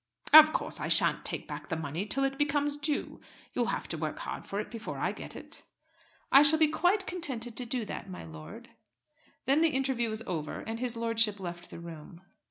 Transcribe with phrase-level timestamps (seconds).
[0.33, 3.21] "Of course I shan't take back the money till it becomes due.
[3.53, 5.61] You'll have to work hard for it before I get it."
[6.31, 8.69] "I shall be quite contented to do that, my lord."
[9.45, 12.21] Then the interview was over and his lordship left the room.